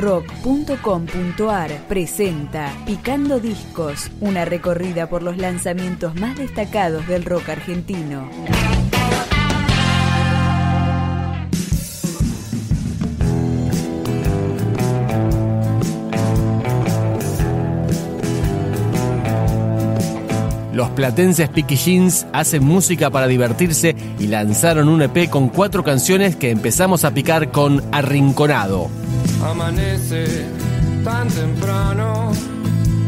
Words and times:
rock.com.ar 0.00 1.70
presenta 1.86 2.72
Picando 2.86 3.38
Discos, 3.38 4.10
una 4.20 4.44
recorrida 4.44 5.08
por 5.08 5.22
los 5.22 5.36
lanzamientos 5.36 6.14
más 6.14 6.38
destacados 6.38 7.06
del 7.06 7.24
rock 7.24 7.50
argentino. 7.50 8.28
Los 20.72 20.88
platenses 20.90 21.50
Picky 21.50 21.76
Jeans 21.76 22.26
hacen 22.32 22.64
música 22.64 23.10
para 23.10 23.26
divertirse 23.26 23.94
y 24.18 24.28
lanzaron 24.28 24.88
un 24.88 25.02
EP 25.02 25.28
con 25.28 25.50
cuatro 25.50 25.84
canciones 25.84 26.36
que 26.36 26.48
empezamos 26.50 27.04
a 27.04 27.12
picar 27.12 27.50
con 27.50 27.82
Arrinconado. 27.92 28.88
Amanece 29.42 30.44
tan 31.02 31.26
temprano, 31.28 32.30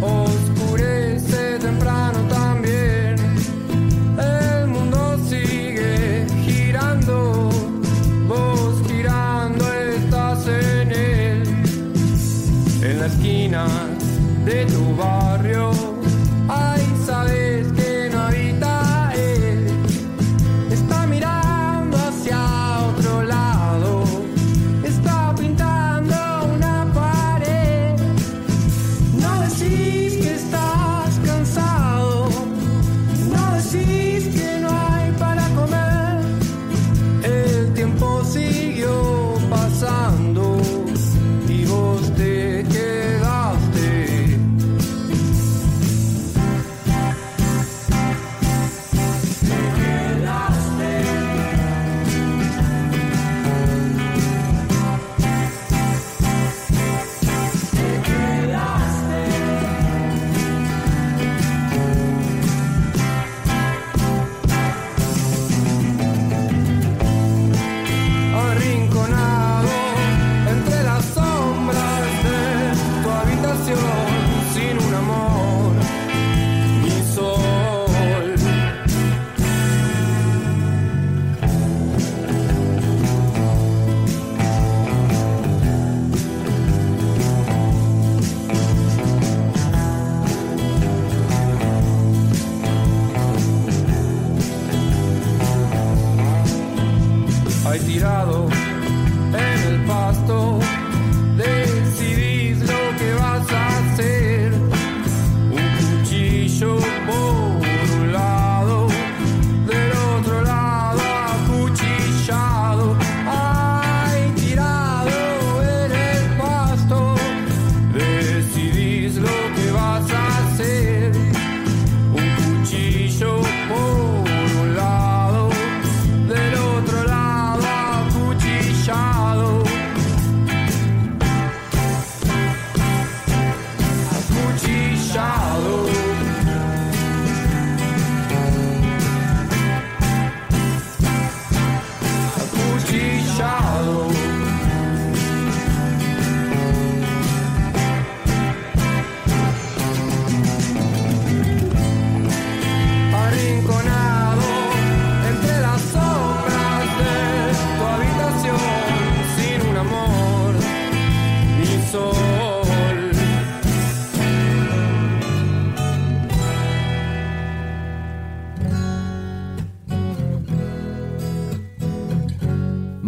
oscurece 0.00 1.58
temprano 1.58 2.18
también. 2.28 3.16
El 4.16 4.68
mundo 4.68 5.18
sigue 5.28 6.26
girando, 6.44 7.50
vos 8.28 8.80
girando 8.86 9.64
estás 9.72 10.46
en 10.46 10.92
él, 10.92 11.42
en 12.82 13.00
la 13.00 13.06
esquina 13.06 13.66
de 14.44 14.64
tu 14.66 14.96
barrio. 14.96 15.19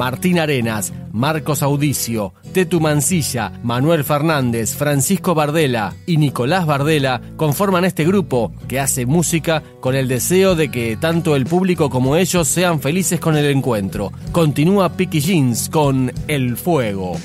Martín 0.00 0.38
Arenas, 0.38 0.94
Marcos 1.12 1.62
Audicio, 1.62 2.32
Tetu 2.54 2.80
Mancilla, 2.80 3.52
Manuel 3.62 4.02
Fernández, 4.02 4.74
Francisco 4.74 5.34
Bardela 5.34 5.94
y 6.06 6.16
Nicolás 6.16 6.64
Bardela 6.64 7.20
conforman 7.36 7.84
este 7.84 8.06
grupo 8.06 8.50
que 8.66 8.80
hace 8.80 9.04
música 9.04 9.62
con 9.80 9.94
el 9.94 10.08
deseo 10.08 10.54
de 10.54 10.70
que 10.70 10.96
tanto 10.96 11.36
el 11.36 11.44
público 11.44 11.90
como 11.90 12.16
ellos 12.16 12.48
sean 12.48 12.80
felices 12.80 13.20
con 13.20 13.36
el 13.36 13.44
encuentro. 13.44 14.10
Continúa 14.32 14.88
Picky 14.88 15.20
Jeans 15.20 15.68
con 15.68 16.10
El 16.28 16.56
Fuego. 16.56 17.18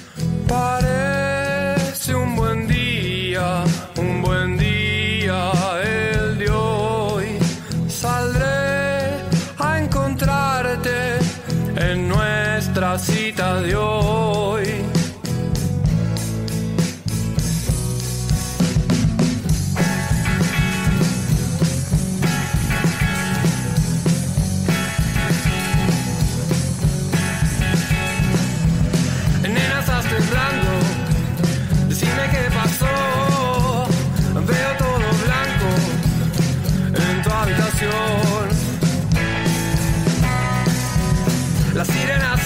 Sirena 41.91 42.37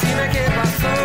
See 0.00 0.14
me 0.14 0.28
quedo. 0.30 0.99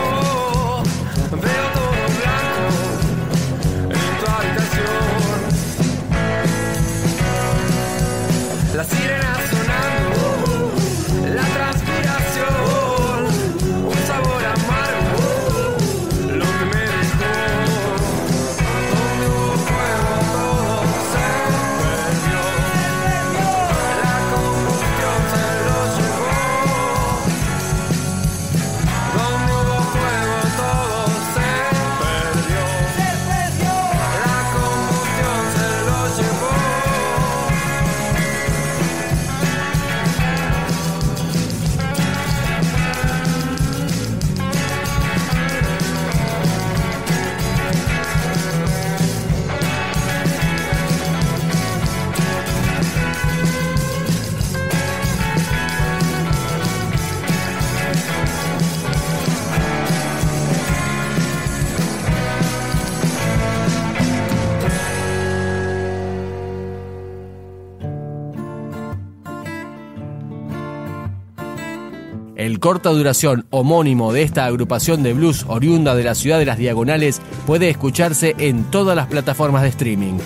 El 72.36 72.60
corta 72.60 72.90
duración 72.90 73.46
homónimo 73.50 74.12
de 74.12 74.24
esta 74.24 74.44
agrupación 74.46 75.04
de 75.04 75.14
blues 75.14 75.46
oriunda 75.48 75.96
de 75.96 76.04
la 76.04 76.16
ciudad 76.16 76.38
de 76.38 76.46
las 76.46 76.58
Diagonales 76.58 77.22
puede 77.48 77.70
escucharse 77.70 78.36
en 78.38 78.66
todas 78.66 78.94
las 78.94 79.08
plataformas 79.08 79.62
de 79.62 79.70
streaming. 79.70 80.18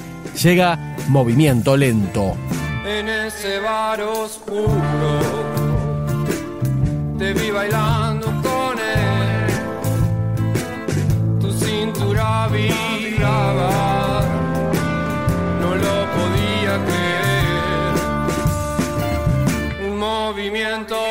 Llega 0.42 0.96
Movimiento 1.08 1.78
Lento. 1.78 2.36
En 2.84 3.08
ese 3.08 3.60
bar 3.60 4.02
oscuro 4.02 5.20
te 7.20 7.32
vi 7.34 7.52
bailando 7.52 8.26
con 8.26 8.80
él. 8.80 9.52
Tu 11.40 11.52
cintura 11.52 12.48
vibraba, 12.48 14.24
no 15.62 15.76
lo 15.76 16.08
podía 16.18 16.84
creer. 16.86 17.94
Un 19.92 20.00
movimiento 20.00 21.09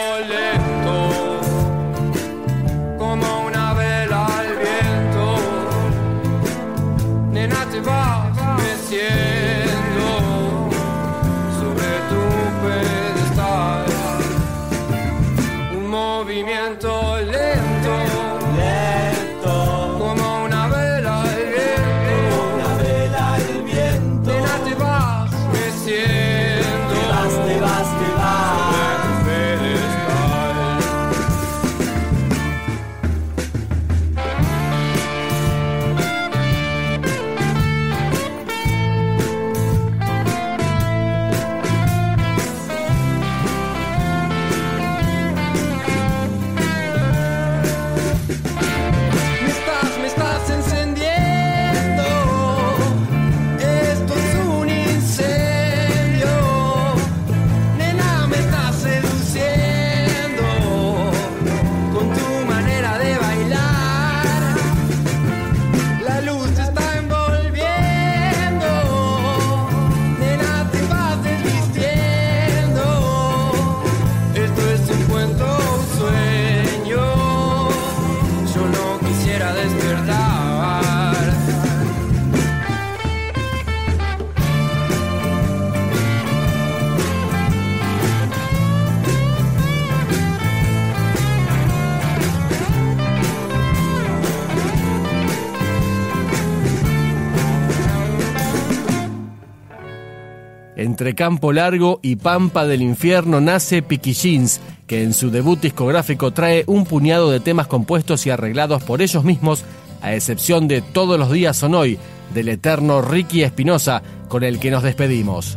Campo 101.15 101.53
Largo 101.53 102.01
y 102.03 102.17
Pampa 102.17 102.67
del 102.67 102.83
Infierno 102.83 103.41
nace 103.41 103.83
Piqui 103.83 104.13
Jeans, 104.13 104.61
que 104.87 105.03
en 105.03 105.15
su 105.15 105.31
debut 105.31 105.61
discográfico 105.61 106.33
trae 106.33 106.65
un 106.67 106.85
puñado 106.85 107.31
de 107.31 107.41
temas 107.41 107.67
compuestos 107.67 108.27
y 108.27 108.31
arreglados 108.31 108.83
por 108.83 109.03
ellos 109.03 109.25
mismos, 109.25 109.65
a 110.03 110.15
excepción 110.15 110.69
de 110.69 110.83
Todos 110.83 111.19
los 111.19 111.31
días 111.31 111.57
son 111.57 111.75
hoy, 111.75 111.99
del 112.35 112.49
eterno 112.49 113.03
Ricky 113.03 113.43
Espinosa, 113.43 114.03
con 114.29 114.45
el 114.45 114.59
que 114.59 114.71
nos 114.71 114.83
despedimos. 114.83 115.57